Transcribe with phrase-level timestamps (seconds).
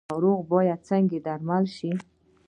[0.11, 1.91] ناروغه باید څنګه درمل شي؟